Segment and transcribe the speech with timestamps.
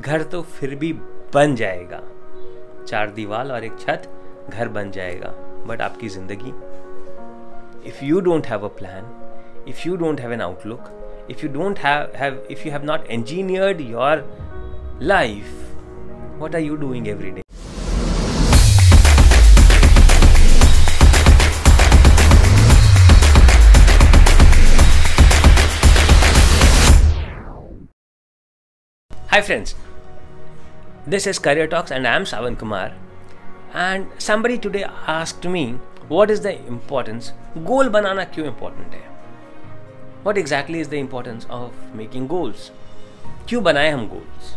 [0.00, 0.92] घर तो फिर भी
[1.34, 2.00] बन जाएगा।
[2.88, 4.08] चार दीवार और एक छत,
[4.50, 5.28] घर बन जाएगा।
[5.68, 6.52] बट आपकी ज़िंदगी
[7.88, 11.78] if you don't have a plan if you don't have an outlook if you don't
[12.50, 14.24] if you have not engineered your
[15.02, 17.42] life what are you doing every day
[29.30, 29.74] hi friends
[31.06, 32.92] this is Career Talks and I am Savan Kumar.
[33.72, 37.32] And somebody today asked me, what is the importance?
[37.64, 39.02] Goal banana क्यों important है?
[40.24, 42.70] What exactly is the importance of making goals?
[43.48, 44.56] क्यों बनाए हम goals?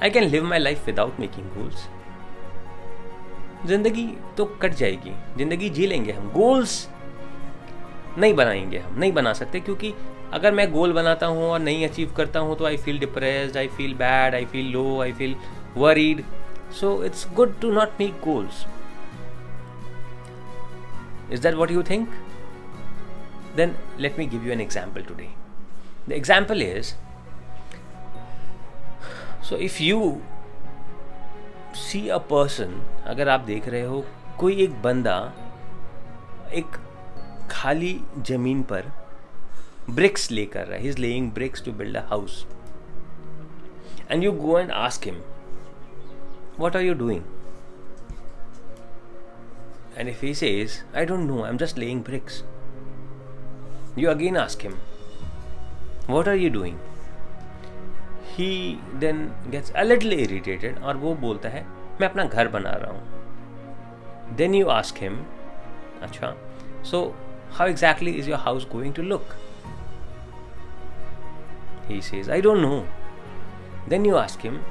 [0.00, 1.86] I can live my life without making goals.
[3.66, 4.06] ज़िंदगी
[4.36, 6.88] तो cut जाएगी ज़िंदगी जी लेंगे हम गोल्स
[8.18, 9.92] नहीं बनाएँगे हम नहीं बना सकते क्योंकि
[10.32, 13.68] अगर मैं गोल बनाता हूँ और नहीं अचीव करता हूँ तो I feel depressed I
[13.68, 15.36] feel bad I feel low I feel
[15.76, 16.24] worried
[16.80, 18.64] so it's good to not make goals
[21.32, 22.08] is that what you think
[23.56, 25.28] then let me give you an example today
[26.08, 26.94] the example is
[29.48, 30.20] so if you
[31.76, 34.04] see a person अगर आप देख रहे हो,
[34.38, 35.16] कोई एक बंदा
[36.52, 36.76] एक
[37.50, 38.90] खाली ज़मीन पर
[39.90, 42.46] ब्रिक्स लेकर रहा ही। Is laying bricks to build a house
[44.10, 45.20] and you go and ask him
[46.58, 47.22] what are you doing
[49.96, 52.42] and if he says I don't know I am just laying bricks
[53.98, 54.74] you again ask him
[56.08, 56.78] what are you doing
[58.36, 61.64] he then gets a little irritated और वो बोलता है,
[62.00, 64.36] मैं अपना घर बना रहा हूँ.
[64.36, 65.18] देन यू आस्क हिम
[66.02, 66.34] अच्छा
[66.90, 67.02] so
[67.52, 69.34] how exactly is your house going to look
[71.88, 72.86] He says, I don't know.
[73.86, 74.62] Then you ask him,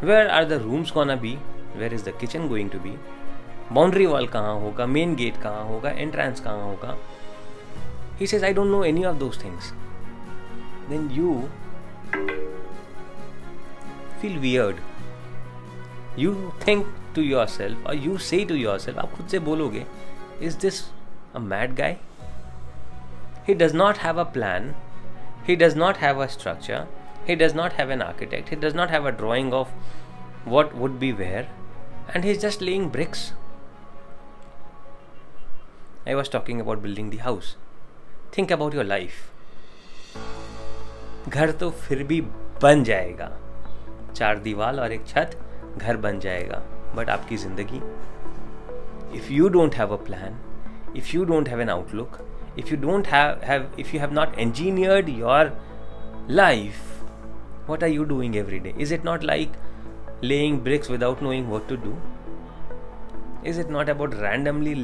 [0.00, 1.38] Where are the rooms gonna be?
[1.74, 2.96] Where is the kitchen going to be?
[3.72, 6.96] Boundary wall कहाँ होगा main gate कहाँ होगा entrance कहाँ होगा
[8.20, 9.70] he says I don't know any of those things
[10.90, 11.32] then you
[14.20, 14.76] feel weird
[16.18, 16.34] you
[16.66, 16.86] think
[17.16, 19.84] to yourself और you say to yourself आप खुद से बोलोगे
[20.42, 20.82] is this
[21.34, 21.96] a mad guy
[23.48, 24.74] he does not have a plan
[25.46, 26.86] He does not have a structure.
[27.26, 28.48] He does not have an architect.
[28.48, 29.68] He does not have a drawing of
[30.44, 31.46] what would be where.
[32.12, 33.32] And he's just laying bricks.
[36.06, 37.54] I was talking about building the house.
[38.36, 39.12] Think about your life
[41.28, 42.20] घर तो फिर भी
[42.62, 43.30] बन जाएगा
[44.14, 45.38] चार दीवार और एक छत
[45.78, 46.62] घर बन जाएगा
[46.94, 47.80] बट आपकी ज़िंदगी
[49.18, 50.38] if you don't have a plan
[50.96, 52.18] if you don't have an outlook
[52.56, 55.52] if you don't have, have if you have not engineered your
[56.28, 57.02] life
[57.66, 59.50] what are you doing every day is it not like
[60.22, 61.96] laying bricks without knowing what to do
[63.44, 64.74] is it not about randomly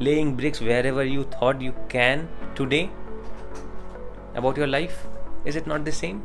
[0.00, 2.90] laying bricks wherever you thought you can today
[4.34, 5.06] about your life?
[5.44, 6.24] Is it not the same?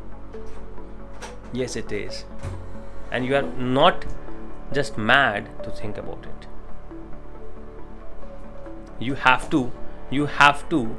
[1.52, 2.24] Yes, it is.
[3.10, 4.04] And you are not
[4.72, 6.46] just mad to think about it.
[8.98, 9.70] You have to,
[10.10, 10.94] you have to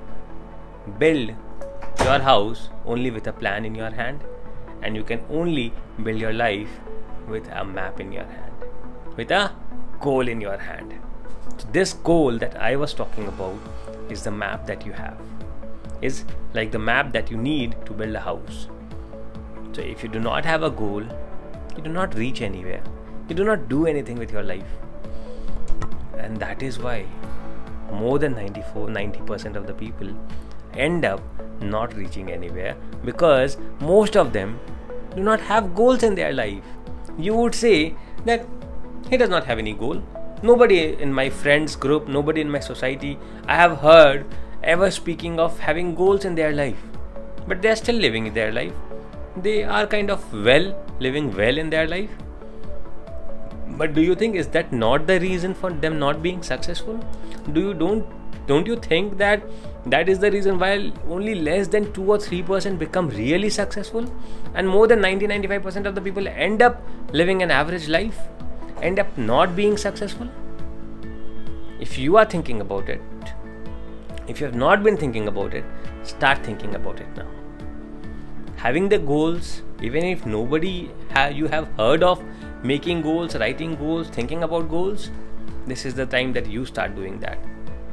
[1.00, 1.32] build
[2.04, 4.24] your house only with a plan in your hand,
[4.82, 5.74] and you can only
[6.04, 6.70] build your life
[7.28, 8.54] with a map in your hand,
[9.16, 9.52] with a
[10.00, 10.94] goal in your hand.
[11.58, 13.58] So this goal that I was talking about
[14.10, 15.20] is the map that you have,
[16.02, 18.68] is like the map that you need to build a house.
[19.74, 21.04] So if you do not have a goal,
[21.76, 22.84] you do not reach anywhere.
[23.30, 24.70] You do not do anything with your life.
[26.18, 27.06] And that is why
[27.92, 30.10] more than 94 90% of the people
[30.74, 31.22] end up
[31.62, 34.60] not reaching anywhere because most of them
[35.16, 36.64] do not have goals in their life.
[37.18, 37.96] You would say
[38.26, 38.46] that
[39.10, 40.04] he does not have any goal.
[40.44, 44.26] Nobody in my friends group nobody in my society i have heard
[44.64, 46.84] ever speaking of having goals in their life
[47.48, 48.74] but they are still living their life.
[49.38, 52.10] They are kind of well living well in their life
[53.78, 57.00] but do you think is that not the reason for them not being successful
[57.54, 58.06] do you don't
[58.48, 59.44] don't you think that
[59.86, 64.06] that is the reason why only less than 2 or 3% become really successful
[64.54, 66.82] and more than 90 95% of the people end up
[67.14, 68.20] living an average life
[68.82, 70.28] end up not being successful?
[71.80, 73.02] If you are thinking about it,
[74.28, 75.64] if you have not been thinking about it,
[76.04, 77.28] start thinking about it now.
[78.56, 82.24] Having the goals, even if nobody ha- you have heard of
[82.64, 85.12] making goals, writing goals, thinking about goals,
[85.66, 87.38] this is the time that you start doing that.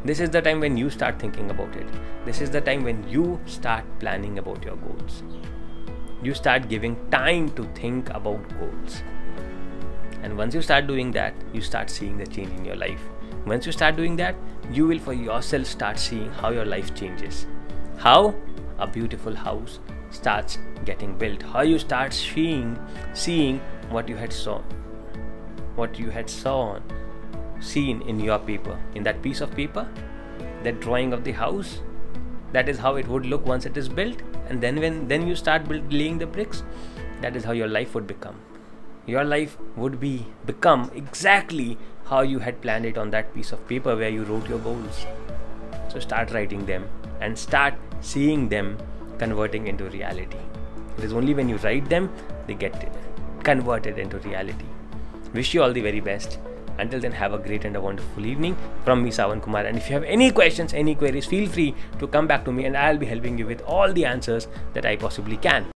[0.05, 1.87] This is the time when you start thinking about it.
[2.25, 5.23] This is the time when you start planning about your goals.
[6.25, 9.03] you start giving time to think about goals.
[10.23, 13.03] And once you start doing that, you start seeing the change in your life.
[13.47, 14.35] Once you start doing that,
[14.71, 17.47] you will for yourself start seeing how your life changes.
[17.99, 18.35] How
[18.79, 21.43] a beautiful house starts getting built.
[21.43, 22.79] How you start seeing
[23.13, 23.61] seeing
[23.99, 24.59] what you had saw
[25.77, 26.79] what you had saw
[27.61, 28.79] seen in your paper.
[28.95, 29.89] In that piece of paper
[30.63, 31.81] that drawing of the house
[32.53, 34.23] that is how it would look once it is built.
[34.49, 36.63] And then when then you start build, laying the bricks
[37.21, 38.37] that is how your life would become.
[39.07, 41.77] Your life would be become exactly
[42.07, 45.07] how you had planned it on that piece of paper where you wrote your goals.
[45.89, 46.89] So start writing them
[47.21, 48.79] and start seeing them
[49.19, 50.39] converting into reality.
[50.99, 52.11] It is only when you write them
[52.47, 52.81] they get
[53.45, 54.67] converted into reality
[55.35, 56.39] wish you all the very best
[56.79, 59.65] until then, have a great and a wonderful evening from me, Sawan Kumar.
[59.65, 62.65] And if you have any questions, any queries, feel free to come back to me
[62.65, 65.67] and I'll be helping you with all the answers that I possibly can.